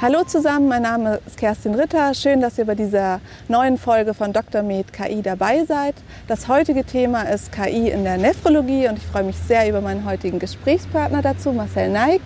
[0.00, 2.12] Hallo zusammen, mein Name ist Kerstin Ritter.
[2.12, 4.62] Schön, dass ihr bei dieser neuen Folge von Dr.
[4.62, 5.94] Med KI dabei seid.
[6.26, 10.04] Das heutige Thema ist KI in der Nephrologie und ich freue mich sehr über meinen
[10.04, 12.20] heutigen Gesprächspartner dazu, Marcel Neik.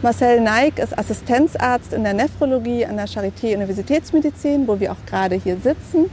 [0.00, 5.34] Marcel Neik ist Assistenzarzt in der Nephrologie an der Charité Universitätsmedizin, wo wir auch gerade
[5.34, 6.08] hier sitzen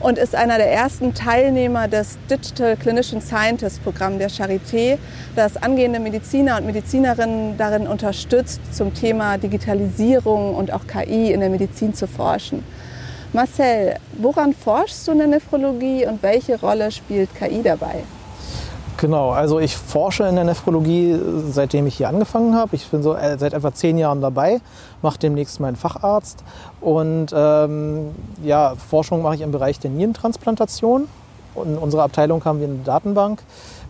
[0.00, 4.98] und ist einer der ersten Teilnehmer des Digital Clinician Scientist Programm der Charité,
[5.36, 11.50] das angehende Mediziner und Medizinerinnen darin unterstützt, zum Thema Digitalisierung und auch KI in der
[11.50, 12.64] Medizin zu forschen.
[13.32, 18.02] Marcel, woran forschst du in der Nephrologie und welche Rolle spielt KI dabei?
[19.00, 21.18] Genau, also ich forsche in der Nephrologie,
[21.50, 22.76] seitdem ich hier angefangen habe.
[22.76, 24.60] Ich bin so äh, seit etwa zehn Jahren dabei,
[25.00, 26.44] mache demnächst meinen Facharzt.
[26.82, 28.10] Und ähm,
[28.44, 31.08] ja, Forschung mache ich im Bereich der Nierentransplantation.
[31.64, 33.42] In unserer Abteilung haben wir eine Datenbank,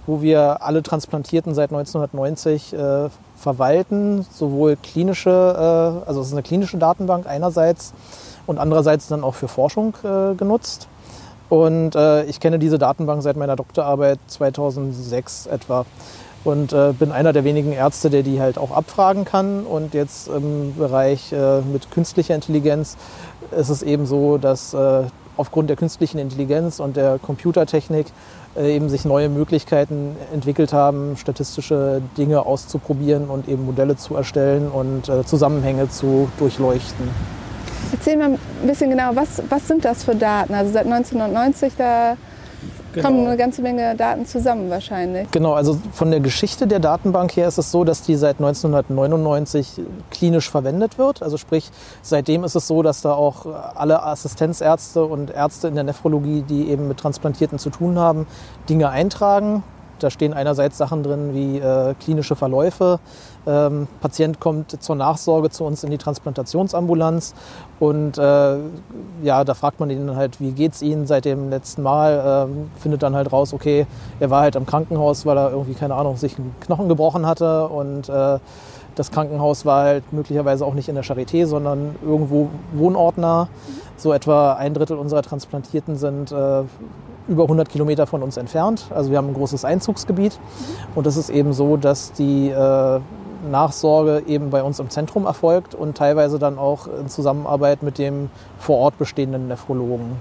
[0.07, 6.45] wo wir alle Transplantierten seit 1990 äh, verwalten, sowohl klinische, äh, also es ist eine
[6.45, 7.95] klinische Datenbank einerseits
[8.47, 10.87] und andererseits dann auch für Forschung äh, genutzt.
[11.51, 15.85] Und äh, ich kenne diese Datenbank seit meiner Doktorarbeit 2006 etwa
[16.45, 19.65] und äh, bin einer der wenigen Ärzte, der die halt auch abfragen kann.
[19.67, 22.97] Und jetzt im Bereich äh, mit künstlicher Intelligenz
[23.51, 25.03] ist es eben so, dass äh,
[25.37, 28.07] aufgrund der künstlichen Intelligenz und der Computertechnik
[28.57, 34.71] äh, eben sich neue Möglichkeiten entwickelt haben, statistische Dinge auszuprobieren und eben Modelle zu erstellen
[34.71, 37.40] und äh, Zusammenhänge zu durchleuchten.
[37.93, 40.55] Erzähl mal ein bisschen genau, was, was sind das für Daten?
[40.55, 42.17] Also seit 1990, da
[42.93, 43.09] genau.
[43.09, 45.31] kommen eine ganze Menge Daten zusammen wahrscheinlich.
[45.31, 49.81] Genau, also von der Geschichte der Datenbank her ist es so, dass die seit 1999
[50.11, 51.23] klinisch verwendet wird.
[51.23, 51.71] Also sprich,
[52.03, 56.69] seitdem ist es so, dass da auch alle Assistenzärzte und Ärzte in der Nephrologie, die
[56.71, 58.27] eben mit Transplantierten zu tun haben,
[58.69, 59.63] Dinge eintragen.
[60.03, 62.99] Da stehen einerseits Sachen drin wie äh, klinische Verläufe,
[63.47, 67.35] ähm, Patient kommt zur Nachsorge zu uns in die Transplantationsambulanz
[67.79, 68.57] und äh,
[69.23, 72.49] ja, da fragt man ihn halt, wie geht's Ihnen seit dem letzten Mal?
[72.51, 73.87] Ähm, findet dann halt raus, okay,
[74.19, 77.69] er war halt im Krankenhaus, weil er irgendwie, keine Ahnung, sich einen Knochen gebrochen hatte
[77.69, 78.39] und äh,
[78.95, 83.49] das Krankenhaus war halt möglicherweise auch nicht in der Charité, sondern irgendwo wohnortnah.
[83.97, 86.63] So etwa ein Drittel unserer Transplantierten sind äh,
[87.31, 88.87] über 100 Kilometer von uns entfernt.
[88.95, 90.39] Also wir haben ein großes Einzugsgebiet.
[90.95, 93.01] Und es ist eben so, dass die äh,
[93.51, 98.29] Nachsorge eben bei uns im Zentrum erfolgt und teilweise dann auch in Zusammenarbeit mit dem
[98.59, 100.17] vor Ort bestehenden Nephrologen.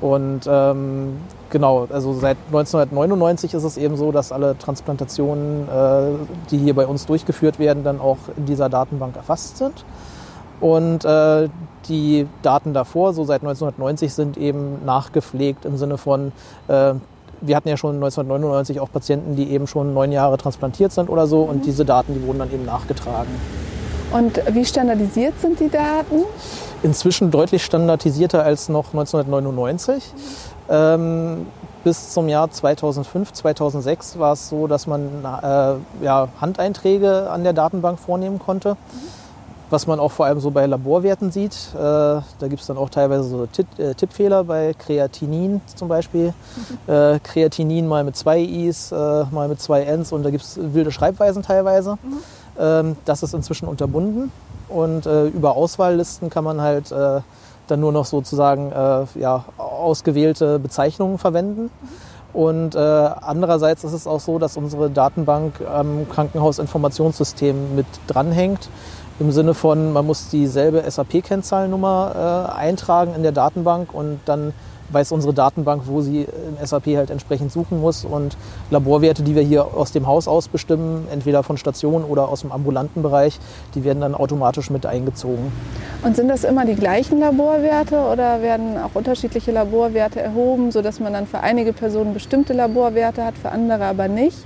[0.00, 1.18] Und ähm,
[1.50, 6.02] genau, also seit 1999 ist es eben so, dass alle Transplantationen, äh,
[6.50, 9.84] die hier bei uns durchgeführt werden, dann auch in dieser Datenbank erfasst sind.
[10.60, 11.48] Und äh,
[11.88, 16.32] die Daten davor, so seit 1990, sind eben nachgepflegt im Sinne von,
[16.68, 16.94] äh,
[17.40, 21.26] wir hatten ja schon 1999 auch Patienten, die eben schon neun Jahre transplantiert sind oder
[21.26, 21.42] so.
[21.42, 21.62] Und mhm.
[21.62, 23.30] diese Daten, die wurden dann eben nachgetragen.
[24.12, 26.24] Und wie standardisiert sind die Daten?
[26.82, 30.04] Inzwischen deutlich standardisierter als noch 1999.
[30.12, 30.72] Mhm.
[30.72, 31.46] Ähm,
[31.82, 37.54] bis zum Jahr 2005, 2006 war es so, dass man äh, ja, Handeinträge an der
[37.54, 38.74] Datenbank vornehmen konnte.
[38.74, 39.19] Mhm
[39.70, 41.56] was man auch vor allem so bei Laborwerten sieht.
[41.74, 46.34] Äh, da gibt es dann auch teilweise so Tipp, äh, Tippfehler bei Kreatinin zum Beispiel.
[46.86, 47.20] Mhm.
[47.22, 50.90] Kreatinin mal mit zwei I's, äh, mal mit zwei N's und da gibt es wilde
[50.90, 51.98] Schreibweisen teilweise.
[52.02, 52.18] Mhm.
[52.58, 54.32] Ähm, das ist inzwischen unterbunden
[54.68, 58.72] und äh, über Auswahllisten kann man halt dann nur noch sozusagen
[59.14, 61.62] ja, ausgewählte Bezeichnungen verwenden.
[61.62, 61.88] Mhm.
[62.32, 68.68] Und äh, andererseits ist es auch so, dass unsere Datenbank am Krankenhausinformationssystem mit dranhängt
[69.20, 74.52] im Sinne von, man muss dieselbe SAP-Kennzahlnummer äh, eintragen in der Datenbank und dann
[74.92, 78.04] weiß unsere Datenbank, wo sie im SAP halt entsprechend suchen muss.
[78.04, 78.36] Und
[78.70, 82.50] Laborwerte, die wir hier aus dem Haus aus bestimmen, entweder von Stationen oder aus dem
[82.50, 83.38] ambulanten Bereich,
[83.74, 85.52] die werden dann automatisch mit eingezogen.
[86.02, 91.12] Und sind das immer die gleichen Laborwerte oder werden auch unterschiedliche Laborwerte erhoben, sodass man
[91.12, 94.38] dann für einige Personen bestimmte Laborwerte hat, für andere aber nicht?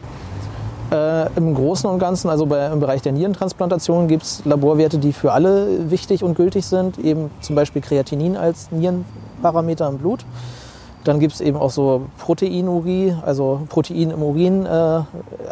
[0.94, 5.12] Äh, Im Großen und Ganzen, also bei, im Bereich der Nierentransplantation, gibt es Laborwerte, die
[5.12, 10.24] für alle wichtig und gültig sind, eben zum Beispiel Kreatinin als Nierenparameter im Blut.
[11.02, 15.00] Dann gibt es eben auch so Proteinurie, also Protein im Urin äh,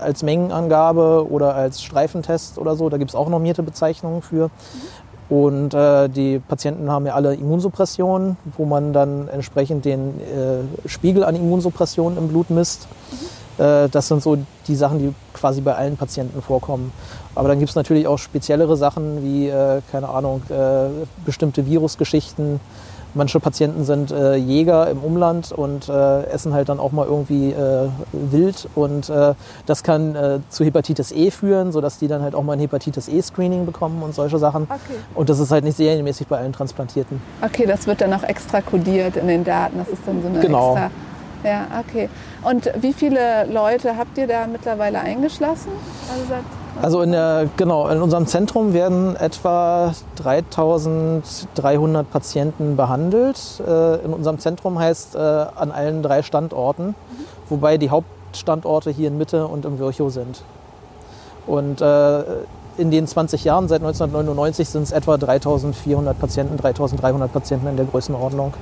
[0.01, 2.89] als Mengenangabe oder als Streifentest oder so.
[2.89, 4.51] Da gibt es auch normierte Bezeichnungen für.
[5.29, 11.25] Und äh, die Patienten haben ja alle Immunsuppressionen, wo man dann entsprechend den äh, Spiegel
[11.25, 12.87] an Immunsuppression im Blut misst.
[13.11, 13.42] Mhm
[13.89, 16.93] das sind so die Sachen, die quasi bei allen Patienten vorkommen.
[17.35, 20.89] Aber dann gibt es natürlich auch speziellere Sachen wie, äh, keine Ahnung, äh,
[21.25, 22.61] bestimmte Virusgeschichten.
[23.15, 27.51] Manche Patienten sind äh, Jäger im Umland und äh, essen halt dann auch mal irgendwie
[27.51, 29.35] äh, wild und äh,
[29.67, 33.09] das kann äh, zu Hepatitis E führen, sodass die dann halt auch mal ein Hepatitis
[33.09, 34.63] E-Screening bekommen und solche Sachen.
[34.63, 34.99] Okay.
[35.15, 37.21] Und das ist halt nicht serienmäßig bei allen Transplantierten.
[37.45, 39.77] Okay, das wird dann auch extra kodiert in den Daten.
[39.77, 40.73] Das ist dann so eine Genau.
[40.73, 40.91] extra.
[41.45, 42.09] Ja, okay.
[42.43, 45.71] Und wie viele Leute habt ihr da mittlerweile eingeschlossen?
[46.11, 46.43] Also seit
[46.83, 53.39] Also in der, genau, in unserem Zentrum werden etwa 3300 Patienten behandelt.
[53.67, 56.95] Äh, In unserem Zentrum heißt äh, an allen drei Standorten,
[57.49, 60.43] wobei die Hauptstandorte hier in Mitte und im Virchow sind.
[61.47, 62.23] Und äh,
[62.79, 67.85] in den 20 Jahren, seit 1999, sind es etwa 3400 Patienten, 3300 Patienten in der
[67.85, 68.55] Größenordnung.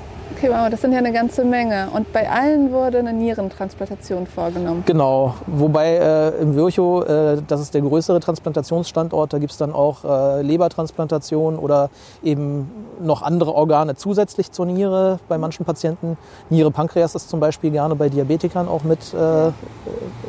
[0.42, 1.90] Okay, wow, das sind ja eine ganze Menge.
[1.92, 4.84] Und bei allen wurde eine Nierentransplantation vorgenommen.
[4.86, 9.74] Genau, wobei äh, im Virchow, äh, das ist der größere Transplantationsstandort, da gibt es dann
[9.74, 11.90] auch äh, Lebertransplantation oder
[12.22, 12.70] eben
[13.02, 16.16] noch andere Organe zusätzlich zur Niere bei manchen Patienten.
[16.48, 19.50] Niere Pankreas ist zum Beispiel gerne bei Diabetikern auch mit äh,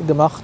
[0.06, 0.44] gemacht.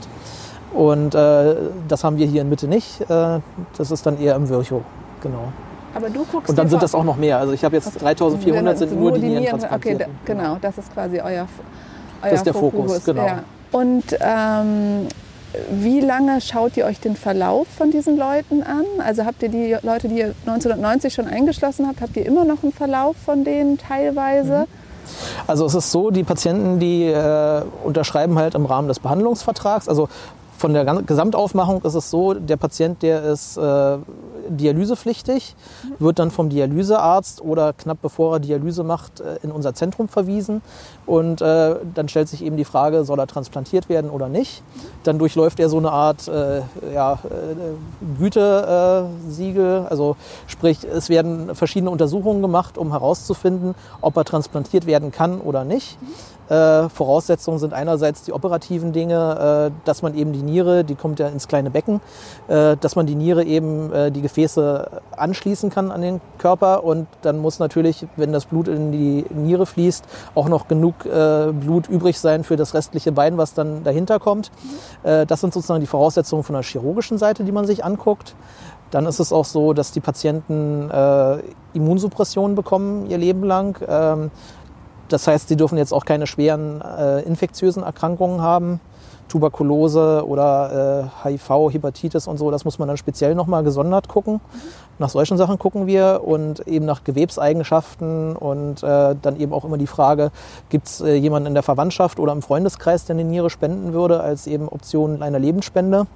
[0.73, 1.55] Und äh,
[1.89, 3.01] das haben wir hier in Mitte nicht.
[3.01, 3.41] Äh,
[3.77, 4.81] das ist dann eher im Virchow,
[5.19, 5.51] genau.
[5.95, 7.37] Aber du guckst Und dann sind das auch noch mehr.
[7.39, 10.15] Also ich habe jetzt 3400 sind nur die Nieren- Okay, Nierentransplantierten.
[10.25, 11.47] da, genau, das ist quasi euer,
[12.23, 13.25] euer ist der Fokus, genau.
[13.25, 13.43] Ja.
[13.71, 15.07] Und ähm,
[15.71, 18.83] wie lange schaut ihr euch den Verlauf von diesen Leuten an?
[19.03, 22.63] Also habt ihr die Leute, die ihr 1990 schon eingeschlossen habt, habt ihr immer noch
[22.63, 24.67] einen Verlauf von denen teilweise?
[25.47, 29.87] Also es ist so, die Patienten, die äh, unterschreiben halt im Rahmen des Behandlungsvertrags.
[29.87, 30.09] Also
[30.57, 33.61] von der Gesamtaufmachung ist es so, der Patient, der ist äh,
[34.49, 35.55] dialysepflichtig,
[35.99, 40.61] wird dann vom Dialysearzt oder knapp bevor er Dialyse macht, äh, in unser Zentrum verwiesen.
[41.05, 44.63] Und äh, dann stellt sich eben die Frage, soll er transplantiert werden oder nicht.
[45.03, 46.61] Dann durchläuft er so eine Art äh,
[46.93, 49.87] ja, äh, Gütesiegel.
[49.89, 50.15] Also
[50.47, 55.97] sprich, es werden verschiedene Untersuchungen gemacht, um herauszufinden, ob er transplantiert werden kann oder nicht.
[56.49, 61.19] Äh, Voraussetzungen sind einerseits die operativen Dinge, äh, dass man eben die Niere, die kommt
[61.19, 62.01] ja ins kleine Becken,
[62.47, 67.07] äh, dass man die Niere eben äh, die Gefäße anschließen kann an den Körper und
[67.21, 70.05] dann muss natürlich, wenn das Blut in die Niere fließt,
[70.35, 74.51] auch noch genug äh, Blut übrig sein für das restliche Bein, was dann dahinter kommt.
[75.03, 78.35] Äh, das sind sozusagen die Voraussetzungen von der chirurgischen Seite, die man sich anguckt.
[78.91, 81.39] Dann ist es auch so, dass die Patienten äh,
[81.73, 83.77] Immunsuppressionen bekommen ihr Leben lang.
[83.87, 84.31] Ähm,
[85.09, 88.79] das heißt, sie dürfen jetzt auch keine schweren äh, infektiösen Erkrankungen haben.
[89.27, 94.39] Tuberkulose oder äh, HIV, Hepatitis und so, das muss man dann speziell nochmal gesondert gucken.
[94.99, 99.77] Nach solchen Sachen gucken wir und eben nach Gewebseigenschaften und äh, dann eben auch immer
[99.77, 100.31] die Frage,
[100.69, 104.21] gibt es äh, jemanden in der Verwandtschaft oder im Freundeskreis, der eine Niere spenden würde,
[104.21, 106.07] als eben Option einer Lebensspende.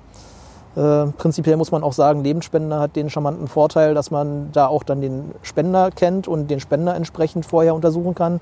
[0.76, 4.84] Äh, prinzipiell muss man auch sagen, Lebensspende hat den charmanten Vorteil, dass man da auch
[4.84, 8.40] dann den Spender kennt und den Spender entsprechend vorher untersuchen kann,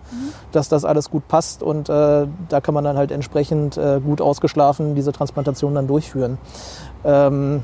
[0.52, 4.22] dass das alles gut passt und äh, da kann man dann halt entsprechend äh, gut
[4.22, 6.38] ausgeschlafen diese Transplantation dann durchführen.
[7.04, 7.64] Ähm,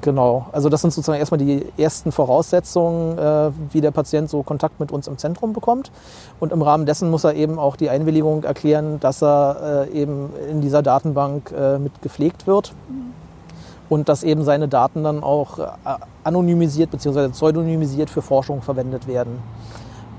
[0.00, 4.80] genau, also das sind sozusagen erstmal die ersten Voraussetzungen, äh, wie der Patient so Kontakt
[4.80, 5.92] mit uns im Zentrum bekommt.
[6.40, 10.30] Und im Rahmen dessen muss er eben auch die Einwilligung erklären, dass er äh, eben
[10.50, 12.72] in dieser Datenbank mit gepflegt wird
[13.90, 15.66] und dass eben seine Daten dann auch äh,
[16.24, 17.28] anonymisiert bzw.
[17.28, 19.42] pseudonymisiert für Forschung verwendet werden.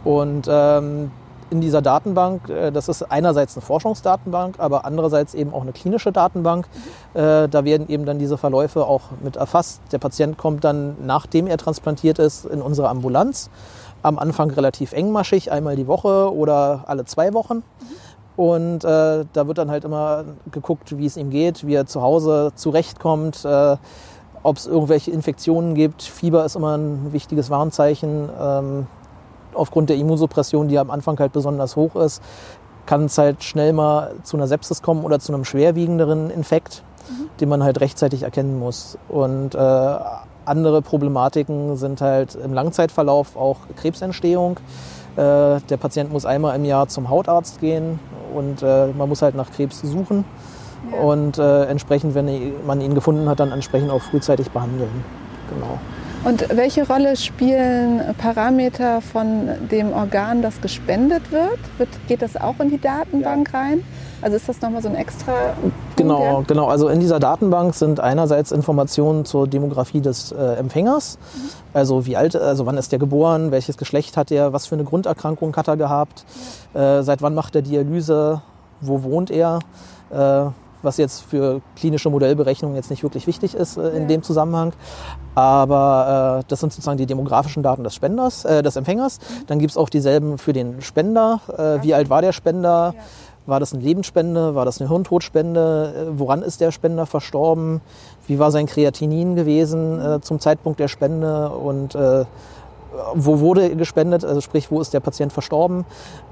[0.03, 1.09] Und ähm,
[1.49, 6.11] in dieser Datenbank, äh, das ist einerseits eine Forschungsdatenbank, aber andererseits eben auch eine klinische
[6.11, 6.67] Datenbank.
[7.13, 9.81] Äh, da werden eben dann diese Verläufe auch mit erfasst.
[9.91, 13.49] Der Patient kommt dann, nachdem er transplantiert ist, in unsere Ambulanz.
[14.03, 17.63] Am Anfang relativ engmaschig, einmal die Woche oder alle zwei Wochen.
[18.35, 22.01] Und äh, da wird dann halt immer geguckt, wie es ihm geht, wie er zu
[22.01, 23.77] Hause zurechtkommt, äh,
[24.43, 26.01] ob es irgendwelche Infektionen gibt.
[26.01, 28.29] Fieber ist immer ein wichtiges Warnzeichen.
[28.39, 28.87] Ähm,
[29.53, 32.23] aufgrund der Immunsuppression, die am Anfang halt besonders hoch ist,
[32.85, 36.83] kann es halt schnell mal zu einer Sepsis kommen oder zu einem schwerwiegenderen Infekt,
[37.39, 38.97] den man halt rechtzeitig erkennen muss.
[39.07, 39.57] Und äh,
[40.45, 44.57] andere Problematiken sind halt im Langzeitverlauf auch Krebsentstehung.
[45.15, 47.99] Äh, der Patient muss einmal im Jahr zum Hautarzt gehen
[48.33, 50.23] und äh, man muss halt nach Krebs suchen.
[50.91, 50.99] Ja.
[50.99, 55.03] Und äh, entsprechend, wenn man ihn gefunden hat, dann entsprechend auch frühzeitig behandeln.
[55.53, 55.79] Genau.
[56.23, 61.57] Und welche Rolle spielen Parameter von dem Organ, das gespendet wird?
[61.79, 63.83] wird geht das auch in die Datenbank rein?
[64.21, 65.33] Also ist das nochmal so ein extra.
[65.95, 66.67] Genau, genau.
[66.67, 71.17] Also in dieser Datenbank sind einerseits Informationen zur Demografie des äh, Empfängers.
[71.73, 74.83] Also wie alt, also wann ist der geboren, welches Geschlecht hat er, was für eine
[74.83, 76.25] Grunderkrankung hat er gehabt,
[76.75, 78.43] äh, seit wann macht er Dialyse,
[78.79, 79.57] wo wohnt er,
[80.11, 80.51] äh,
[80.81, 84.07] was jetzt für klinische Modellberechnungen jetzt nicht wirklich wichtig ist äh, in ja.
[84.07, 84.73] dem Zusammenhang.
[85.35, 89.19] Aber äh, das sind sozusagen die demografischen Daten des Spenders, äh, des Empfängers.
[89.19, 89.47] Mhm.
[89.47, 91.39] Dann gibt es auch dieselben für den Spender.
[91.57, 92.93] Äh, wie alt war der Spender?
[92.95, 93.03] Ja.
[93.47, 94.53] War das eine Lebensspende?
[94.53, 95.93] War das eine Hirntodspende?
[95.95, 97.81] Äh, woran ist der Spender verstorben?
[98.27, 101.49] Wie war sein Kreatinin gewesen äh, zum Zeitpunkt der Spende?
[101.49, 102.25] Und äh,
[103.13, 104.25] wo wurde gespendet?
[104.25, 105.85] Also sprich, wo ist der Patient verstorben?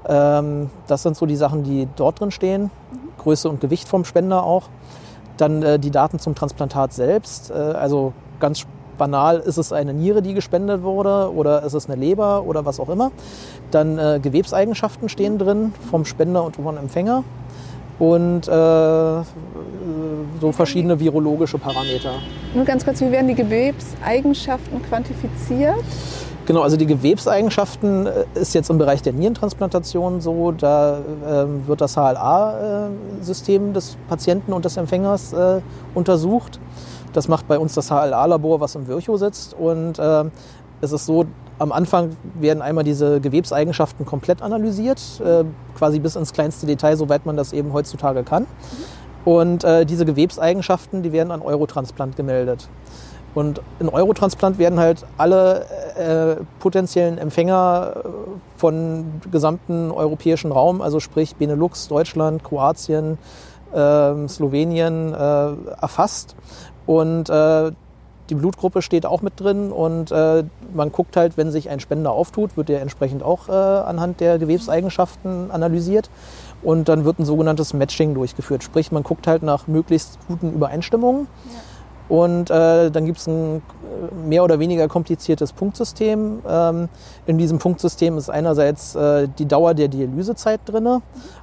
[0.06, 2.70] Ähm, das sind so die Sachen, die dort drin stehen.
[3.18, 4.64] Größe und Gewicht vom Spender auch.
[5.36, 7.50] Dann äh, die Daten zum Transplantat selbst.
[7.50, 8.66] Äh, also ganz
[8.98, 12.78] banal, ist es eine Niere, die gespendet wurde oder ist es eine Leber oder was
[12.78, 13.10] auch immer.
[13.70, 17.24] Dann äh, Gewebseigenschaften stehen drin vom Spender und vom Empfänger
[17.98, 18.50] und äh,
[20.40, 22.12] so verschiedene virologische Parameter.
[22.54, 25.76] Nur ganz kurz, wie werden die Gewebseigenschaften quantifiziert?
[26.50, 31.80] Genau, also die Gewebseigenschaften äh, ist jetzt im Bereich der Nierentransplantation so, da äh, wird
[31.80, 35.60] das HLA-System des Patienten und des Empfängers äh,
[35.94, 36.58] untersucht.
[37.12, 39.54] Das macht bei uns das HLA-Labor, was im Virchow sitzt.
[39.54, 40.24] Und äh,
[40.80, 41.24] es ist so,
[41.60, 45.44] am Anfang werden einmal diese Gewebseigenschaften komplett analysiert, äh,
[45.78, 48.46] quasi bis ins kleinste Detail, soweit man das eben heutzutage kann.
[49.24, 52.68] Und äh, diese Gewebseigenschaften, die werden an Eurotransplant gemeldet.
[53.34, 58.08] Und in Eurotransplant werden halt alle äh, potenziellen Empfänger äh,
[58.56, 63.18] von gesamten europäischen Raum, also sprich Benelux, Deutschland, Kroatien,
[63.72, 65.16] äh, Slowenien, äh,
[65.80, 66.34] erfasst.
[66.86, 67.70] Und äh,
[68.30, 72.12] die Blutgruppe steht auch mit drin und äh, man guckt halt, wenn sich ein Spender
[72.12, 76.10] auftut, wird der entsprechend auch äh, anhand der Gewebseigenschaften analysiert
[76.62, 78.62] und dann wird ein sogenanntes Matching durchgeführt.
[78.62, 81.26] Sprich, man guckt halt nach möglichst guten Übereinstimmungen.
[81.52, 81.60] Ja.
[82.10, 86.40] Und äh, dann gibt es ein äh, mehr oder weniger kompliziertes Punktsystem.
[86.46, 86.88] Ähm,
[87.26, 91.00] in diesem Punktsystem ist einerseits äh, die Dauer der Dialysezeit drin,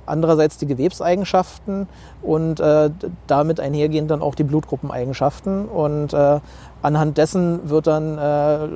[0.08, 1.88] andererseits die Gewebseigenschaften
[2.22, 2.90] und äh,
[3.28, 5.66] damit einhergehend dann auch die Blutgruppeneigenschaften.
[5.66, 6.40] Und äh,
[6.84, 8.68] Anhand dessen wird dann äh,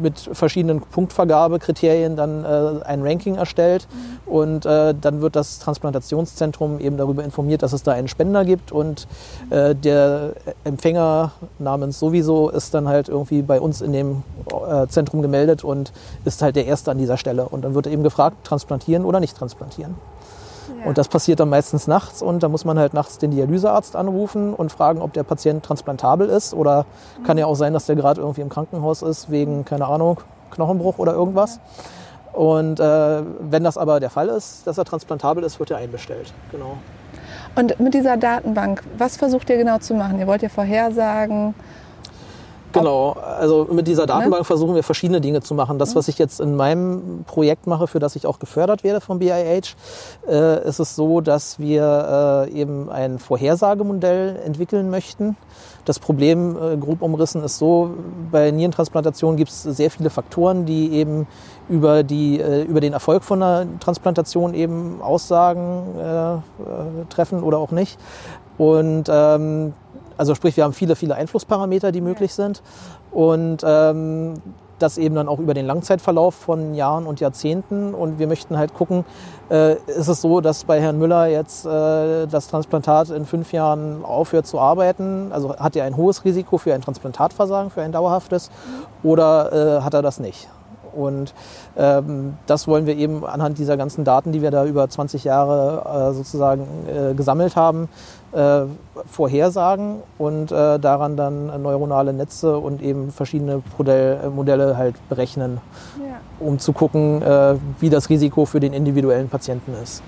[0.00, 4.32] mit verschiedenen Punktvergabekriterien dann äh, ein Ranking erstellt mhm.
[4.32, 8.72] und äh, dann wird das Transplantationszentrum eben darüber informiert, dass es da einen Spender gibt
[8.72, 9.06] und
[9.50, 10.32] äh, der
[10.64, 15.92] Empfänger namens sowieso ist dann halt irgendwie bei uns in dem äh, Zentrum gemeldet und
[16.24, 19.36] ist halt der Erste an dieser Stelle und dann wird eben gefragt, transplantieren oder nicht
[19.36, 19.96] transplantieren.
[20.84, 24.54] Und das passiert dann meistens nachts und da muss man halt nachts den Dialysearzt anrufen
[24.54, 26.86] und fragen, ob der Patient transplantabel ist oder
[27.18, 27.24] mhm.
[27.24, 30.20] kann ja auch sein, dass der gerade irgendwie im Krankenhaus ist wegen, keine Ahnung,
[30.50, 31.60] Knochenbruch oder irgendwas.
[32.32, 36.32] Und äh, wenn das aber der Fall ist, dass er transplantabel ist, wird er einbestellt.
[36.52, 36.76] Genau.
[37.56, 40.18] Und mit dieser Datenbank, was versucht ihr genau zu machen?
[40.18, 41.54] Ihr wollt ja vorhersagen,
[42.78, 44.08] Genau, also mit dieser ne?
[44.08, 44.44] Datenbank ne?
[44.44, 45.78] versuchen wir verschiedene Dinge zu machen.
[45.78, 49.18] Das, was ich jetzt in meinem Projekt mache, für das ich auch gefördert werde vom
[49.18, 49.74] BIH,
[50.28, 55.36] äh, ist es so, dass wir äh, eben ein Vorhersagemodell entwickeln möchten.
[55.84, 57.90] Das Problem, äh, grob umrissen, ist so,
[58.30, 61.26] bei Nierentransplantation gibt es sehr viele Faktoren, die eben
[61.68, 66.38] über, die, äh, über den Erfolg von einer Transplantation eben Aussagen äh, äh,
[67.08, 67.98] treffen oder auch nicht.
[68.58, 69.72] Und ähm,
[70.18, 72.62] also sprich, wir haben viele, viele Einflussparameter, die möglich sind.
[73.10, 74.34] Und ähm,
[74.78, 77.94] das eben dann auch über den Langzeitverlauf von Jahren und Jahrzehnten.
[77.94, 79.04] Und wir möchten halt gucken,
[79.50, 84.04] äh, ist es so, dass bei Herrn Müller jetzt äh, das Transplantat in fünf Jahren
[84.04, 85.32] aufhört zu arbeiten?
[85.32, 88.50] Also hat er ein hohes Risiko für ein Transplantatversagen, für ein dauerhaftes?
[89.02, 90.48] Oder äh, hat er das nicht?
[90.92, 91.34] Und
[91.76, 96.10] ähm, das wollen wir eben anhand dieser ganzen Daten, die wir da über 20 Jahre
[96.10, 97.88] äh, sozusagen äh, gesammelt haben,
[98.32, 98.62] äh,
[99.06, 105.60] vorhersagen und äh, daran dann neuronale Netze und eben verschiedene Modell, Modelle halt berechnen,
[105.98, 106.20] ja.
[106.40, 110.02] um zu gucken, äh, wie das Risiko für den individuellen Patienten ist.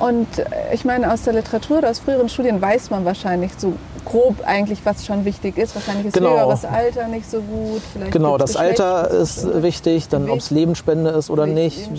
[0.00, 3.74] Und äh, ich meine, aus der Literatur oder aus früheren Studien weiß man wahrscheinlich so
[4.04, 5.74] grob eigentlich, was schon wichtig ist.
[5.74, 6.30] Wahrscheinlich ist genau.
[6.30, 7.82] höheres Alter nicht so gut.
[7.92, 11.90] Vielleicht genau, das Alter ist wichtig, dann ob es Lebensspende ist oder nicht.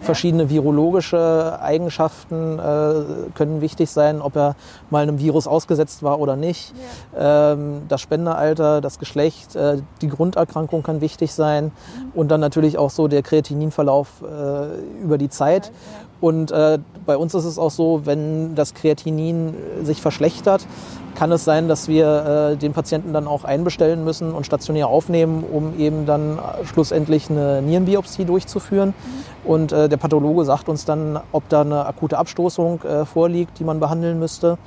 [0.00, 4.56] Verschiedene virologische Eigenschaften äh, können wichtig sein, ob er
[4.90, 6.72] mal einem Virus ausgesetzt war oder nicht.
[7.14, 7.52] Ja.
[7.52, 11.66] Ähm, das Spendealter, das Geschlecht, äh, die Grunderkrankung kann wichtig sein.
[11.66, 12.12] Mhm.
[12.14, 15.66] Und dann natürlich auch so der Kreatininverlauf äh, über die Zeit.
[15.66, 16.09] Ja.
[16.20, 20.66] Und äh, bei uns ist es auch so, wenn das Kreatinin sich verschlechtert,
[21.14, 25.44] kann es sein, dass wir äh, den Patienten dann auch einbestellen müssen und stationär aufnehmen,
[25.50, 28.90] um eben dann schlussendlich eine Nierenbiopsie durchzuführen.
[28.90, 29.50] Mhm.
[29.50, 33.64] Und äh, der Pathologe sagt uns dann, ob da eine akute Abstoßung äh, vorliegt, die
[33.64, 34.58] man behandeln müsste.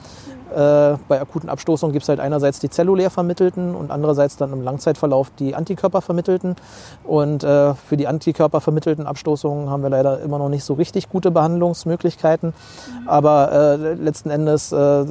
[0.53, 4.61] Äh, bei akuten Abstoßungen gibt es halt einerseits die zellulär vermittelten und andererseits dann im
[4.61, 6.55] Langzeitverlauf die Antikörper vermittelten.
[7.03, 11.09] Und äh, für die Antikörper vermittelten Abstoßungen haben wir leider immer noch nicht so richtig
[11.09, 12.49] gute Behandlungsmöglichkeiten.
[12.49, 13.09] Mhm.
[13.09, 15.05] Aber äh, letzten Endes äh,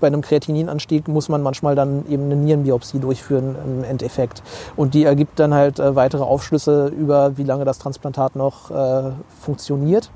[0.00, 4.42] bei einem Kreatininanstieg muss man manchmal dann eben eine Nierenbiopsie durchführen im Endeffekt.
[4.76, 8.70] Und die ergibt dann halt äh, weitere Aufschlüsse über, wie lange das Transplantat noch
[9.40, 10.10] funktioniert.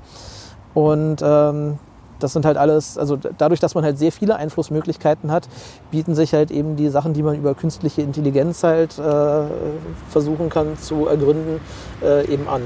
[0.73, 1.79] Und ähm,
[2.23, 5.47] das sind halt alles, also dadurch, dass man halt sehr viele Einflussmöglichkeiten hat,
[5.91, 9.43] bieten sich halt eben die Sachen, die man über künstliche Intelligenz halt äh,
[10.09, 11.59] versuchen kann zu ergründen,
[12.01, 12.61] äh, eben an.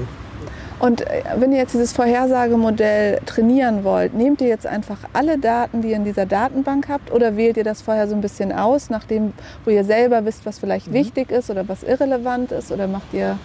[0.80, 5.82] Und äh, wenn ihr jetzt dieses Vorhersagemodell trainieren wollt, nehmt ihr jetzt einfach alle Daten,
[5.82, 8.88] die ihr in dieser Datenbank habt, oder wählt ihr das vorher so ein bisschen aus,
[8.90, 9.32] nachdem,
[9.64, 10.94] wo ihr selber wisst, was vielleicht mhm.
[10.94, 13.38] wichtig ist oder was irrelevant ist, oder macht ihr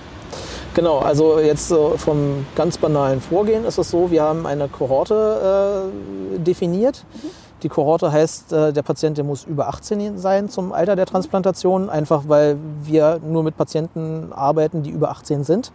[0.74, 5.92] Genau, also jetzt so vom ganz banalen Vorgehen ist es so, wir haben eine Kohorte
[6.36, 7.06] äh, definiert.
[7.13, 7.27] Mhm.
[7.62, 11.89] Die Kohorte heißt, äh, der Patient der muss über 18 sein zum Alter der Transplantation,
[11.89, 15.72] einfach weil wir nur mit Patienten arbeiten, die über 18 sind.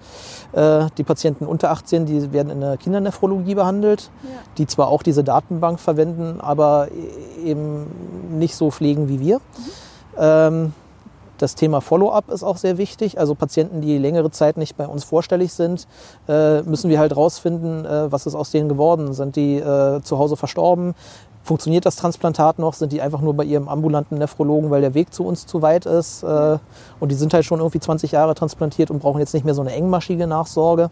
[0.53, 4.31] Äh, die Patienten unter 18, die werden in der Kindernephrologie behandelt, ja.
[4.59, 7.87] die zwar auch diese Datenbank verwenden, aber e-, eben
[8.39, 9.37] nicht so pflegen wie wir.
[9.37, 9.43] Mhm.
[10.19, 10.73] Ähm,
[11.39, 13.19] das Thema Follow-up ist auch sehr wichtig.
[13.19, 15.87] Also Patienten, die längere Zeit nicht bei uns vorstellig sind,
[16.29, 19.13] äh, müssen wir halt rausfinden, äh, was ist aus denen geworden.
[19.13, 20.95] Sind die äh, zu Hause verstorben?
[21.43, 22.75] Funktioniert das Transplantat noch?
[22.75, 25.87] Sind die einfach nur bei ihrem ambulanten Nephrologen, weil der Weg zu uns zu weit
[25.87, 26.23] ist?
[26.23, 29.63] Und die sind halt schon irgendwie 20 Jahre transplantiert und brauchen jetzt nicht mehr so
[29.63, 30.91] eine engmaschige Nachsorge.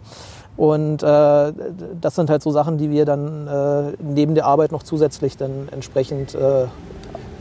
[0.56, 1.52] Und äh,
[2.00, 5.68] das sind halt so Sachen, die wir dann äh, neben der Arbeit noch zusätzlich dann
[5.70, 6.66] entsprechend äh,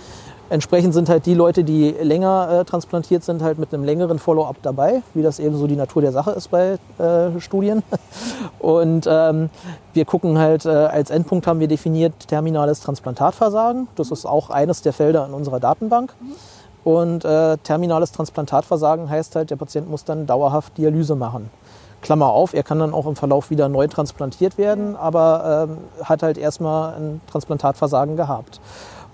[0.51, 4.57] Entsprechend sind halt die Leute, die länger äh, transplantiert sind, halt mit einem längeren Follow-up
[4.61, 7.83] dabei, wie das eben so die Natur der Sache ist bei äh, Studien.
[8.59, 9.49] Und ähm,
[9.93, 13.87] wir gucken halt, äh, als Endpunkt haben wir definiert terminales Transplantatversagen.
[13.95, 16.13] Das ist auch eines der Felder in unserer Datenbank.
[16.83, 21.49] Und äh, terminales Transplantatversagen heißt halt, der Patient muss dann dauerhaft Dialyse machen.
[22.01, 26.23] Klammer auf, er kann dann auch im Verlauf wieder neu transplantiert werden, aber ähm, hat
[26.23, 28.59] halt erstmal ein Transplantatversagen gehabt.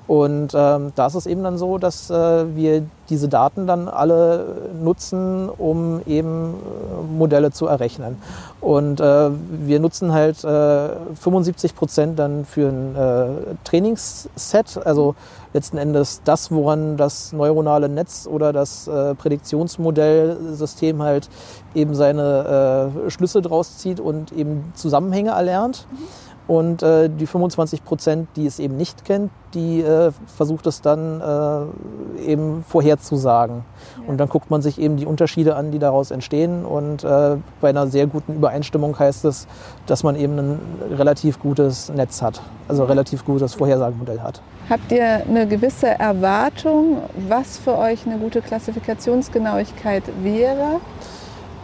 [0.07, 4.71] Und ähm, da ist es eben dann so, dass äh, wir diese Daten dann alle
[4.81, 8.17] nutzen, um eben äh, Modelle zu errechnen.
[8.61, 15.15] Und äh, wir nutzen halt äh, 75 Prozent dann für ein äh, Trainingsset, also
[15.53, 21.29] letzten Endes das, woran das neuronale Netz oder das äh, Prädiktionsmodellsystem halt
[21.75, 25.85] eben seine äh, Schlüsse draus zieht und eben Zusammenhänge erlernt.
[25.91, 26.26] Mhm.
[26.47, 31.21] Und äh, die 25 Prozent, die es eben nicht kennt, die äh, versucht es dann
[31.21, 33.65] äh, eben vorherzusagen.
[34.01, 34.09] Ja.
[34.09, 36.65] Und dann guckt man sich eben die Unterschiede an, die daraus entstehen.
[36.65, 39.47] Und äh, bei einer sehr guten Übereinstimmung heißt es,
[39.87, 40.59] dass man eben ein
[40.97, 44.41] relativ gutes Netz hat, also ein relativ gutes Vorhersagemodell hat.
[44.69, 50.79] Habt ihr eine gewisse Erwartung, was für euch eine gute Klassifikationsgenauigkeit wäre?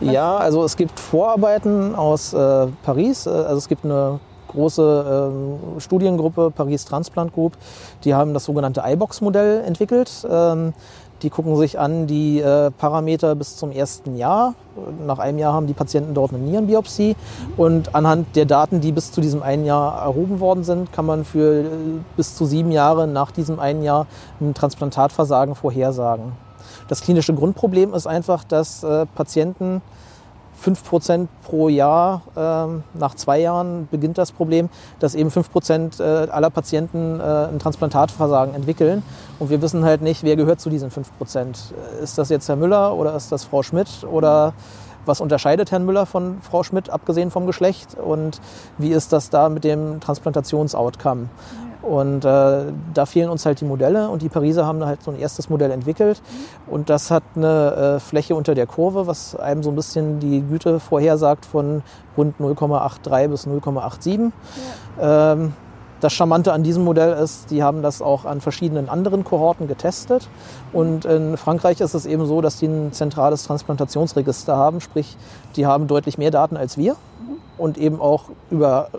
[0.02, 3.26] Ja, also es gibt Vorarbeiten aus äh, Paris.
[3.26, 4.20] Äh, also es gibt eine
[4.54, 7.54] große ähm, Studiengruppe, Paris Transplant Group,
[8.04, 10.12] die haben das sogenannte iBox-Modell entwickelt.
[10.30, 10.74] Ähm,
[11.24, 14.56] die gucken sich an die äh, Parameter bis zum ersten Jahr.
[15.08, 17.16] Nach einem Jahr haben die Patienten dort eine Nierenbiopsie.
[17.56, 21.24] Und anhand der Daten, die bis zu diesem einen Jahr erhoben worden sind, kann man
[21.24, 21.66] für äh,
[22.18, 24.06] bis zu sieben Jahre nach diesem einen Jahr
[24.42, 26.34] ein Transplantatversagen vorhersagen.
[26.90, 29.82] Das klinische Grundproblem ist einfach, dass äh, Patienten
[30.64, 32.22] 5 Prozent pro Jahr.
[32.38, 37.24] Ähm, nach zwei Jahren beginnt das Problem, dass eben 5 Prozent äh, aller Patienten äh,
[37.24, 39.04] ein Transplantatversagen entwickeln.
[39.40, 41.74] Und wir wissen halt nicht, wer gehört zu diesen 5 Prozent.
[42.02, 44.54] Ist das jetzt Herr Müller oder ist das Frau Schmidt oder
[45.06, 47.96] was unterscheidet Herrn Müller von Frau Schmidt, abgesehen vom Geschlecht?
[47.96, 48.40] Und
[48.78, 51.28] wie ist das da mit dem Transplantationsoutcome?
[51.84, 55.20] Und äh, da fehlen uns halt die Modelle und die Pariser haben halt so ein
[55.20, 56.22] erstes Modell entwickelt
[56.66, 60.42] und das hat eine äh, Fläche unter der Kurve, was einem so ein bisschen die
[60.42, 61.84] Güte vorhersagt von
[62.18, 64.32] rund 0,83 bis 0,87.
[64.98, 65.34] Ja.
[65.34, 65.54] Ähm,
[66.00, 70.28] das Charmante an diesem Modell ist, die haben das auch an verschiedenen anderen Kohorten getestet.
[70.74, 75.16] Und in Frankreich ist es eben so, dass die ein zentrales Transplantationsregister haben, sprich,
[75.56, 76.98] die haben deutlich mehr Daten als wir
[77.58, 78.90] und eben auch über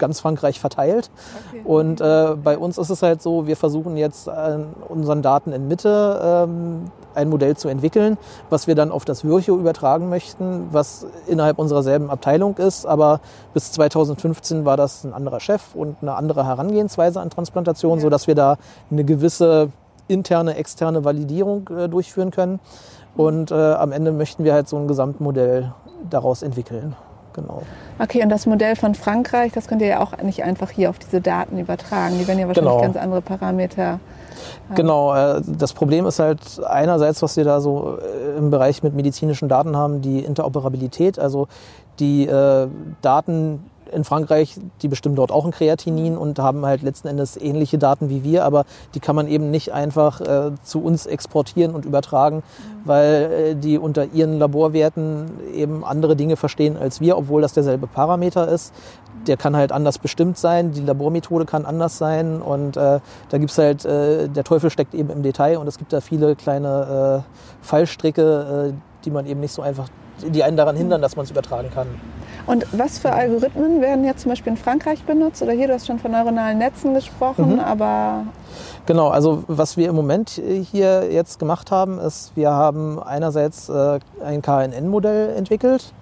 [0.00, 1.10] ganz Frankreich verteilt.
[1.50, 1.62] Okay.
[1.64, 5.68] Und äh, bei uns ist es halt so, wir versuchen jetzt an unseren Daten in
[5.68, 8.18] Mitte ähm, ein Modell zu entwickeln,
[8.50, 12.86] was wir dann auf das Virchow übertragen möchten, was innerhalb unserer selben Abteilung ist.
[12.86, 13.20] Aber
[13.54, 18.02] bis 2015 war das ein anderer Chef und eine andere Herangehensweise an Transplantation, ja.
[18.02, 18.56] sodass wir da
[18.90, 19.70] eine gewisse
[20.08, 22.60] interne, externe Validierung äh, durchführen können.
[23.16, 25.72] Und äh, am Ende möchten wir halt so ein Gesamtmodell
[26.08, 26.96] daraus entwickeln.
[27.32, 27.62] Genau.
[27.98, 30.98] Okay, und das Modell von Frankreich, das könnt ihr ja auch nicht einfach hier auf
[30.98, 32.18] diese Daten übertragen.
[32.18, 32.82] Die werden ja wahrscheinlich genau.
[32.82, 34.00] ganz andere Parameter
[34.74, 38.94] Genau, äh, das Problem ist halt einerseits, was wir da so äh, im Bereich mit
[38.94, 41.48] medizinischen Daten haben, die Interoperabilität, also
[41.98, 42.68] die äh,
[43.02, 47.78] Daten in Frankreich, die bestimmen dort auch ein Kreatinin und haben halt letzten Endes ähnliche
[47.78, 51.84] Daten wie wir, aber die kann man eben nicht einfach äh, zu uns exportieren und
[51.84, 52.42] übertragen, mhm.
[52.84, 57.86] weil äh, die unter ihren Laborwerten eben andere Dinge verstehen als wir, obwohl das derselbe
[57.86, 58.72] Parameter ist.
[59.26, 63.58] Der kann halt anders bestimmt sein, die Labormethode kann anders sein und äh, da gibt's
[63.58, 67.64] halt, äh, der Teufel steckt eben im Detail und es gibt da viele kleine äh,
[67.66, 69.88] Fallstricke, äh, die man eben nicht so einfach,
[70.22, 71.86] die einen daran hindern, dass man es übertragen kann.
[72.46, 75.42] Und was für Algorithmen werden jetzt zum Beispiel in Frankreich benutzt?
[75.42, 77.60] Oder hier, du hast schon von neuronalen Netzen gesprochen, mhm.
[77.60, 78.24] aber.
[78.86, 84.00] Genau, also was wir im Moment hier jetzt gemacht haben, ist, wir haben einerseits äh,
[84.24, 85.92] ein KNN-Modell entwickelt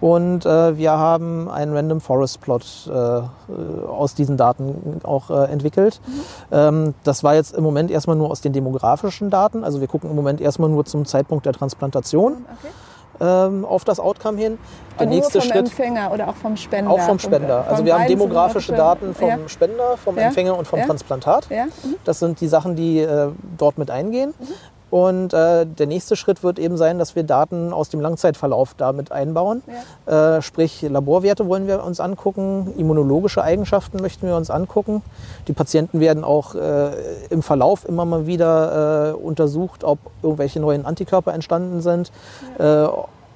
[0.00, 6.00] und äh, wir haben einen Random Forest Plot äh, aus diesen Daten auch äh, entwickelt.
[6.06, 6.12] Mhm.
[6.50, 9.64] Ähm, das war jetzt im Moment erstmal nur aus den demografischen Daten.
[9.64, 12.44] Also wir gucken im Moment erstmal nur zum Zeitpunkt der Transplantation.
[12.58, 12.72] Okay
[13.20, 14.58] ähm, auf das Outcome hin.
[14.98, 16.90] Der Und nächste nur vom Schritt, Empfänger oder auch vom Spender?
[16.90, 17.66] Auch vom Spender.
[17.68, 19.38] also wir haben demografische Daten vom ja.
[19.48, 20.24] Spender, vom ja.
[20.24, 20.86] Empfänger und vom ja.
[20.86, 21.48] Transplantat.
[21.50, 21.96] Mhm.
[22.04, 24.34] Das sind die Sachen, die äh, dort mit eingehen.
[24.38, 24.46] Mhm.
[24.94, 29.10] Und äh, der nächste Schritt wird eben sein, dass wir Daten aus dem Langzeitverlauf damit
[29.10, 29.64] einbauen.
[30.06, 30.36] Ja.
[30.36, 35.02] Äh, sprich, Laborwerte wollen wir uns angucken, immunologische Eigenschaften möchten wir uns angucken.
[35.48, 36.92] Die Patienten werden auch äh,
[37.28, 42.12] im Verlauf immer mal wieder äh, untersucht, ob irgendwelche neuen Antikörper entstanden sind.
[42.60, 42.84] Ja.
[42.84, 42.88] Äh,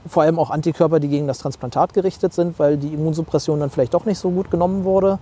[0.06, 3.94] vor allem auch Antikörper, die gegen das Transplantat gerichtet sind, weil die Immunsuppression dann vielleicht
[3.94, 5.18] doch nicht so gut genommen wurde.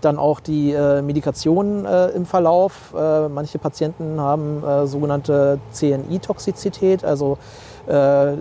[0.00, 2.94] Dann auch die äh, Medikation äh, im Verlauf.
[2.96, 7.38] Äh, manche Patienten haben äh, sogenannte CNI-Toxizität, also
[7.86, 8.32] äh,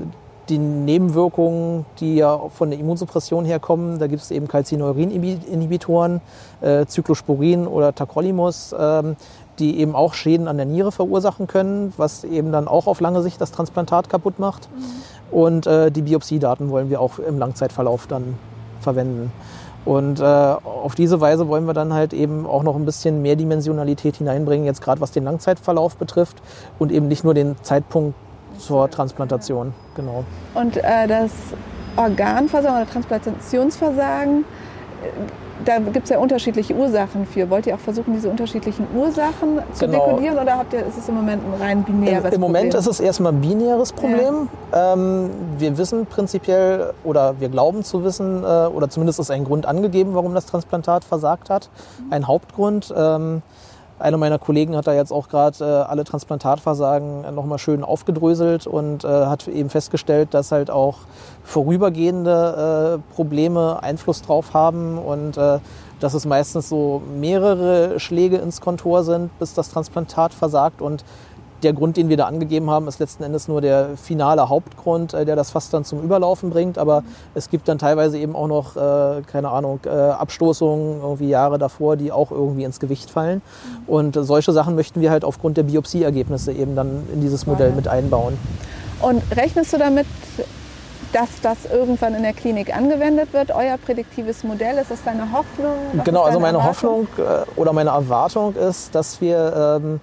[0.49, 3.97] die Nebenwirkungen, die ja von der Immunsuppression herkommen.
[3.99, 6.21] Da gibt es eben Calcineurin-Inhibitoren,
[6.61, 9.15] äh, Cyclosporin oder Tacrolimus, ähm,
[9.57, 13.21] die eben auch Schäden an der Niere verursachen können, was eben dann auch auf lange
[13.23, 14.69] Sicht das Transplantat kaputt macht.
[14.69, 15.35] Mhm.
[15.37, 18.37] Und die Biopsiedaten wollen wir auch im Langzeitverlauf dann
[18.79, 19.31] verwenden.
[19.85, 23.35] Und äh, auf diese Weise wollen wir dann halt eben auch noch ein bisschen mehr
[23.35, 26.41] Dimensionalität hineinbringen, jetzt gerade was den Langzeitverlauf betrifft
[26.79, 28.15] und eben nicht nur den Zeitpunkt
[28.57, 29.73] zur Transplantation.
[29.95, 30.23] Genau.
[30.55, 31.31] Und äh, das
[31.97, 34.43] Organversagen oder Transplantationsversagen
[35.63, 37.49] da gibt es ja unterschiedliche Ursachen für.
[37.49, 40.05] Wollt ihr auch versuchen, diese unterschiedlichen Ursachen zu genau.
[40.05, 42.33] dekodieren oder habt ihr, ist es im Moment ein rein binäres Problem?
[42.33, 44.49] Im Moment ist es erstmal ein binäres Problem.
[44.73, 44.93] Ja.
[44.93, 49.65] Ähm, wir wissen prinzipiell oder wir glauben zu wissen, äh, oder zumindest ist ein Grund
[49.65, 51.69] angegeben, warum das Transplantat versagt hat.
[51.99, 52.13] Mhm.
[52.13, 52.93] Ein Hauptgrund.
[52.95, 53.41] Ähm,
[53.97, 59.03] einer meiner Kollegen hat da jetzt auch gerade äh, alle Transplantatversagen nochmal schön aufgedröselt und
[59.03, 60.99] äh, hat eben festgestellt, dass halt auch
[61.43, 65.59] vorübergehende äh, Probleme Einfluss drauf haben und äh,
[65.99, 71.05] dass es meistens so mehrere Schläge ins Kontor sind, bis das Transplantat versagt und
[71.65, 75.25] der Grund, den wir da angegeben haben, ist letzten Endes nur der finale Hauptgrund, äh,
[75.25, 76.77] der das fast dann zum Überlaufen bringt.
[76.77, 81.57] Aber es gibt dann teilweise eben auch noch, äh, keine Ahnung, äh, Abstoßungen irgendwie Jahre
[81.57, 83.41] davor, die auch irgendwie ins Gewicht fallen.
[83.87, 87.87] Und solche Sachen möchten wir halt aufgrund der Biopsieergebnisse eben dann in dieses Modell mit
[87.87, 88.37] einbauen.
[89.01, 90.05] Und rechnest du damit,
[91.11, 94.77] dass das irgendwann in der Klinik angewendet wird, euer prädiktives Modell?
[94.77, 95.75] Ist das deine Hoffnung?
[95.93, 97.07] Was genau, also meine Erwartung?
[97.17, 99.99] Hoffnung oder meine Erwartung ist, dass wir ähm,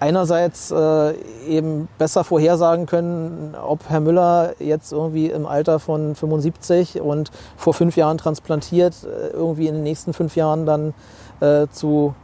[0.00, 1.14] einerseits äh,
[1.46, 7.74] eben besser vorhersagen können, ob Herr Müller jetzt irgendwie im Alter von 75 und vor
[7.74, 10.94] fünf Jahren transplantiert, äh, irgendwie in den nächsten fünf Jahren dann
[11.40, 12.14] äh, zu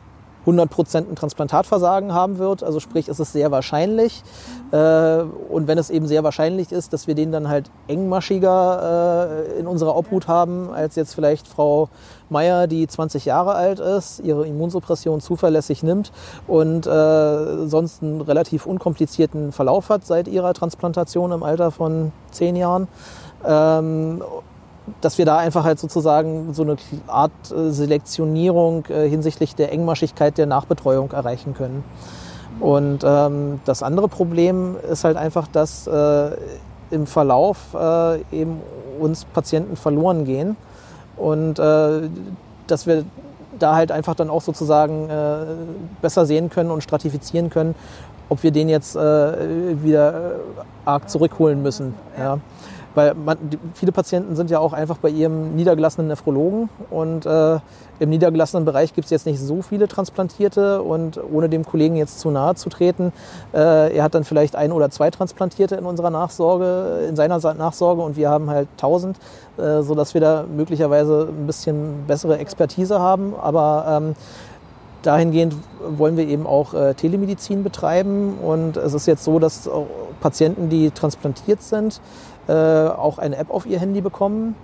[0.44, 2.62] 100 Prozent ein Transplantatversagen haben wird.
[2.62, 4.22] Also sprich, ist es sehr wahrscheinlich.
[4.70, 9.58] Äh, und wenn es eben sehr wahrscheinlich ist, dass wir den dann halt engmaschiger äh,
[9.58, 11.88] in unserer Obhut haben, als jetzt vielleicht Frau
[12.28, 16.12] Meier, die 20 Jahre alt ist, ihre Immunsuppression zuverlässig nimmt
[16.46, 22.56] und äh, sonst einen relativ unkomplizierten Verlauf hat seit ihrer Transplantation im Alter von 10
[22.56, 22.88] Jahren.
[23.46, 24.22] Ähm,
[25.00, 30.36] dass wir da einfach halt sozusagen so eine Art äh, Selektionierung äh, hinsichtlich der Engmaschigkeit
[30.36, 31.84] der Nachbetreuung erreichen können.
[32.60, 36.30] Und ähm, das andere Problem ist halt einfach, dass äh,
[36.90, 38.60] im Verlauf äh, eben
[39.00, 40.56] uns Patienten verloren gehen
[41.16, 42.08] und äh,
[42.66, 43.04] dass wir
[43.58, 45.36] da halt einfach dann auch sozusagen äh,
[46.02, 47.74] besser sehen können und stratifizieren können,
[48.28, 50.34] ob wir den jetzt äh, wieder äh,
[50.84, 51.94] arg zurückholen müssen.
[52.18, 52.38] Ja.
[52.94, 53.38] Weil man,
[53.74, 57.58] viele Patienten sind ja auch einfach bei ihrem niedergelassenen Nephrologen und äh,
[57.98, 62.20] im niedergelassenen Bereich gibt es jetzt nicht so viele Transplantierte und ohne dem Kollegen jetzt
[62.20, 63.12] zu nahe zu treten,
[63.52, 68.02] äh, er hat dann vielleicht ein oder zwei Transplantierte in unserer Nachsorge, in seiner Nachsorge
[68.02, 69.18] und wir haben halt tausend,
[69.58, 74.14] äh, sodass wir da möglicherweise ein bisschen bessere Expertise haben, aber ähm,
[75.04, 75.54] dahingehend
[75.96, 78.38] wollen wir eben auch äh, Telemedizin betreiben.
[78.38, 79.68] Und es ist jetzt so, dass
[80.20, 84.54] Patienten, die transplantiert sind, äh, auch eine App auf ihr Handy bekommen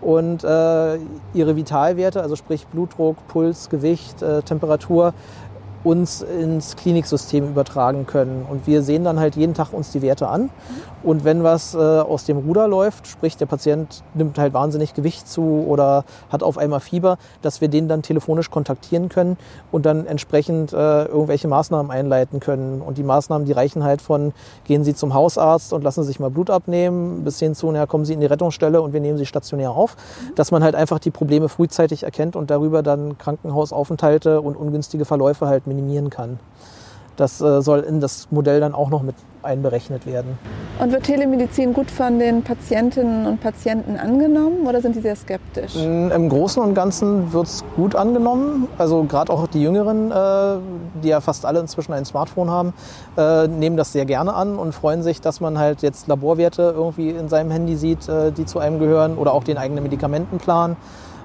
[0.00, 0.96] und äh,
[1.34, 5.14] ihre Vitalwerte, also sprich Blutdruck, Puls, Gewicht, äh, Temperatur,
[5.84, 8.44] uns ins Kliniksystem übertragen können.
[8.48, 10.50] Und wir sehen dann halt jeden Tag uns die Werte an.
[11.02, 15.28] Und wenn was äh, aus dem Ruder läuft, sprich der Patient nimmt halt wahnsinnig Gewicht
[15.28, 19.36] zu oder hat auf einmal Fieber, dass wir den dann telefonisch kontaktieren können
[19.70, 22.80] und dann entsprechend äh, irgendwelche Maßnahmen einleiten können.
[22.80, 24.32] Und die Maßnahmen, die reichen halt von,
[24.64, 28.04] gehen Sie zum Hausarzt und lassen sich mal Blut abnehmen, bis hin zu, naja, kommen
[28.04, 29.96] Sie in die Rettungsstelle und wir nehmen Sie stationär auf.
[30.34, 35.46] Dass man halt einfach die Probleme frühzeitig erkennt und darüber dann Krankenhausaufenthalte und ungünstige Verläufe
[35.46, 36.38] halt minimieren kann.
[37.16, 40.38] Das äh, soll in das Modell dann auch noch mit einberechnet werden.
[40.78, 45.74] Und wird Telemedizin gut von den Patientinnen und Patienten angenommen oder sind die sehr skeptisch?
[45.76, 48.68] Im Großen und Ganzen wird es gut angenommen.
[48.76, 50.58] Also gerade auch die Jüngeren, äh,
[51.02, 52.74] die ja fast alle inzwischen ein Smartphone haben,
[53.16, 57.10] äh, nehmen das sehr gerne an und freuen sich, dass man halt jetzt Laborwerte irgendwie
[57.10, 60.76] in seinem Handy sieht, äh, die zu einem gehören oder auch den eigenen Medikamentenplan.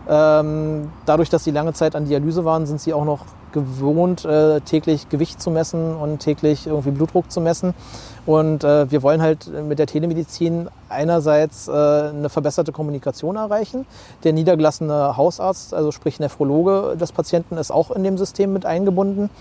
[0.08, 4.62] Ähm, dadurch, dass sie lange Zeit an Dialyse waren, sind sie auch noch gewohnt, äh,
[4.62, 7.74] täglich Gewicht zu messen und täglich irgendwie Blutdruck zu messen.
[8.26, 13.86] Und äh, wir wollen halt mit der Telemedizin einerseits äh, eine verbesserte Kommunikation erreichen.
[14.24, 19.32] Der niedergelassene Hausarzt, also sprich Nephrologe des Patienten, ist auch in dem System mit eingebunden.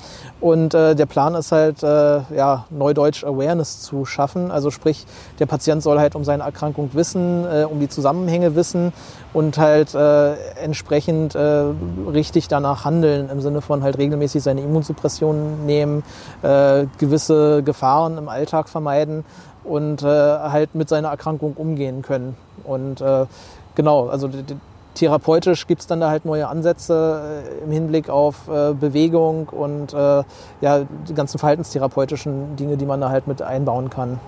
[0.40, 4.51] Und äh, der Plan ist halt, äh, ja, Neudeutsch Awareness zu schaffen.
[4.51, 5.07] Also sprich,
[5.38, 8.94] der Patient soll halt um seine Erkrankung wissen, äh, um die Zusammenhänge wissen
[9.35, 11.64] und halt äh, entsprechend äh,
[12.12, 16.03] richtig danach handeln, im Sinne von halt regelmäßig seine Immunsuppression nehmen,
[16.43, 19.25] äh, gewisse Gefahren im Alltag vermeiden
[19.65, 22.37] und äh, halt mit seiner Erkrankung umgehen können.
[22.65, 23.27] Und äh,
[23.75, 24.29] genau, also
[24.95, 29.93] therapeutisch gibt es dann da halt neue Ansätze äh, im Hinblick auf äh, Bewegung und
[29.93, 30.23] äh,
[30.61, 34.19] ja, die ganzen verhaltenstherapeutischen Dinge, die man da halt mit einbauen kann.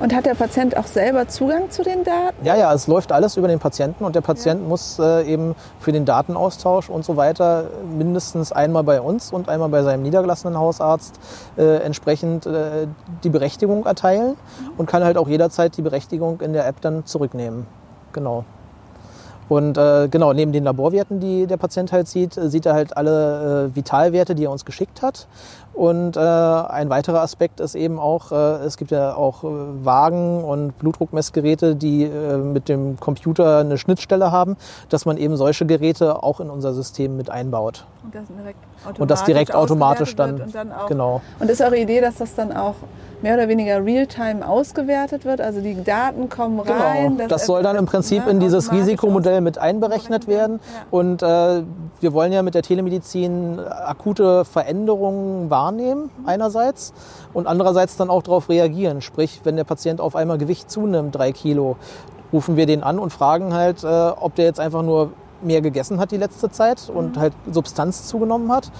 [0.00, 2.44] Und hat der Patient auch selber Zugang zu den Daten?
[2.44, 4.68] Ja, ja, es läuft alles über den Patienten und der Patient ja.
[4.68, 7.64] muss äh, eben für den Datenaustausch und so weiter
[7.96, 11.18] mindestens einmal bei uns und einmal bei seinem niedergelassenen Hausarzt
[11.56, 12.86] äh, entsprechend äh,
[13.24, 14.70] die Berechtigung erteilen mhm.
[14.76, 17.66] und kann halt auch jederzeit die Berechtigung in der App dann zurücknehmen.
[18.12, 18.44] Genau.
[19.48, 23.70] Und äh, genau, neben den Laborwerten, die der Patient halt sieht, sieht er halt alle
[23.70, 25.26] äh, Vitalwerte, die er uns geschickt hat.
[25.78, 29.46] Und äh, ein weiterer Aspekt ist eben auch, äh, es gibt ja auch äh,
[29.84, 34.56] Wagen und Blutdruckmessgeräte, die äh, mit dem Computer eine Schnittstelle haben,
[34.88, 37.86] dass man eben solche Geräte auch in unser System mit einbaut.
[38.02, 38.58] Und das direkt,
[38.98, 41.20] und das direkt automatisch dann, und dann auch, genau.
[41.38, 42.74] Und ist eure Idee, dass das dann auch
[43.22, 45.40] mehr oder weniger real-time ausgewertet wird.
[45.40, 46.78] Also die Daten kommen genau.
[46.78, 47.18] rein.
[47.18, 50.60] Das, das soll dann im Prinzip in dieses Risikomodell mit einberechnet werden.
[50.62, 50.86] Ja.
[50.90, 51.62] Und äh,
[52.00, 56.92] wir wollen ja mit der Telemedizin akute Veränderungen wahrnehmen einerseits
[57.32, 59.00] und andererseits dann auch darauf reagieren.
[59.00, 61.76] Sprich, wenn der Patient auf einmal Gewicht zunimmt, drei Kilo,
[62.32, 65.98] rufen wir den an und fragen halt, äh, ob der jetzt einfach nur mehr gegessen
[65.98, 67.20] hat die letzte Zeit und mhm.
[67.20, 68.66] halt Substanz zugenommen hat.
[68.66, 68.72] Ja.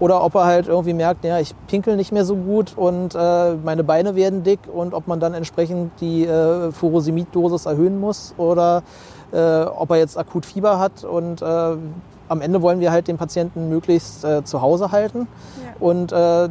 [0.00, 3.54] Oder ob er halt irgendwie merkt, ja, ich pinkel nicht mehr so gut und äh,
[3.54, 8.82] meine Beine werden dick und ob man dann entsprechend die äh, Furosemid-Dosis erhöhen muss oder
[9.32, 11.76] äh, ob er jetzt akut Fieber hat und äh,
[12.28, 15.28] am Ende wollen wir halt den Patienten möglichst äh, zu Hause halten
[15.62, 15.72] ja.
[15.80, 16.48] und äh,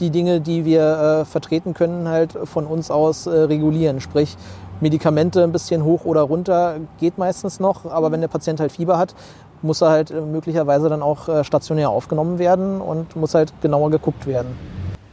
[0.00, 4.00] die Dinge, die wir äh, vertreten können, halt von uns aus äh, regulieren.
[4.00, 4.36] Sprich,
[4.84, 8.98] Medikamente ein bisschen hoch oder runter geht meistens noch, aber wenn der Patient halt Fieber
[8.98, 9.14] hat,
[9.62, 13.90] muss er halt äh, möglicherweise dann auch äh, stationär aufgenommen werden und muss halt genauer
[13.90, 14.54] geguckt werden.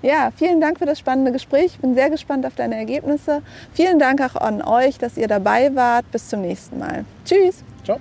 [0.02, 1.68] Ja, vielen Dank für das spannende Gespräch.
[1.68, 3.44] Ich bin sehr gespannt auf deine Ergebnisse.
[3.72, 6.06] Vielen Dank auch an euch, dass ihr dabei wart.
[6.12, 7.06] Bis zum nächsten Mal.
[7.24, 7.64] Tschüss.
[7.86, 7.98] Ciao.